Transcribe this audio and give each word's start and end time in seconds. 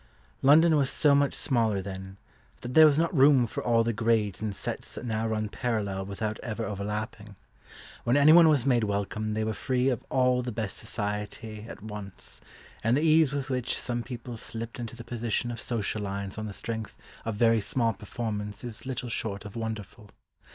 London 0.41 0.75
was 0.75 0.89
so 0.89 1.13
much 1.13 1.35
smaller 1.35 1.79
then, 1.79 2.17
that 2.61 2.73
there 2.73 2.87
was 2.87 2.97
not 2.97 3.15
room 3.15 3.45
for 3.45 3.63
all 3.63 3.83
the 3.83 3.93
grades 3.93 4.41
and 4.41 4.55
sets 4.55 4.95
that 4.95 5.05
now 5.05 5.27
run 5.27 5.47
parallel 5.47 6.07
without 6.07 6.39
ever 6.39 6.65
overlapping. 6.65 7.35
When 8.03 8.17
anyone 8.17 8.49
was 8.49 8.65
made 8.65 8.83
welcome 8.83 9.35
they 9.35 9.43
were 9.43 9.53
free 9.53 9.89
of 9.89 10.03
all 10.09 10.41
the 10.41 10.51
best 10.51 10.77
society 10.77 11.67
at 11.69 11.83
once, 11.83 12.41
and 12.83 12.97
the 12.97 13.01
ease 13.03 13.31
with 13.31 13.51
which 13.51 13.79
some 13.79 14.01
people 14.01 14.37
slipped 14.37 14.79
into 14.79 14.95
the 14.95 15.03
position 15.03 15.51
of 15.51 15.59
social 15.61 16.01
lions 16.01 16.39
on 16.39 16.47
the 16.47 16.51
strength 16.53 16.97
of 17.23 17.35
very 17.35 17.61
small 17.61 17.93
performance 17.93 18.63
is 18.63 18.87
little 18.87 19.07
short 19.07 19.45
of 19.45 19.55
wonderful. 19.55 20.09